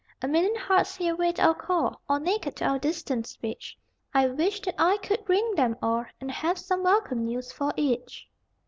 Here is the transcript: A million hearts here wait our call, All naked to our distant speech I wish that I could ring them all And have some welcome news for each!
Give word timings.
A 0.19 0.27
million 0.27 0.55
hearts 0.55 0.95
here 0.95 1.15
wait 1.15 1.39
our 1.39 1.53
call, 1.53 2.01
All 2.09 2.19
naked 2.19 2.55
to 2.55 2.65
our 2.65 2.79
distant 2.79 3.27
speech 3.27 3.77
I 4.15 4.25
wish 4.29 4.59
that 4.61 4.73
I 4.79 4.97
could 4.97 5.29
ring 5.29 5.53
them 5.53 5.77
all 5.79 6.05
And 6.19 6.31
have 6.31 6.57
some 6.57 6.81
welcome 6.81 7.23
news 7.23 7.51
for 7.51 7.71
each! 7.77 8.27